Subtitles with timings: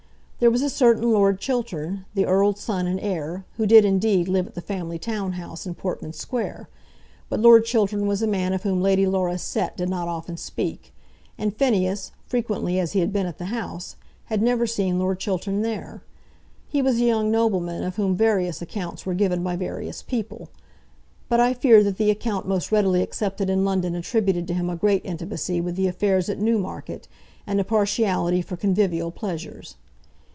[0.41, 4.47] There was a certain Lord Chiltern, the Earl's son and heir, who did indeed live
[4.47, 6.67] at the family town house in Portman Square;
[7.29, 10.95] but Lord Chiltern was a man of whom Lady Laura's set did not often speak,
[11.37, 15.61] and Phineas, frequently as he had been at the house, had never seen Lord Chiltern
[15.61, 16.01] there.
[16.67, 20.49] He was a young nobleman of whom various accounts were given by various people;
[21.29, 24.75] but I fear that the account most readily accepted in London attributed to him a
[24.75, 27.07] great intimacy with the affairs at Newmarket,
[27.45, 29.75] and a partiality for convivial pleasures.